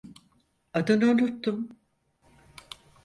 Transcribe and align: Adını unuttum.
Adını 0.73 1.05
unuttum. 1.11 1.69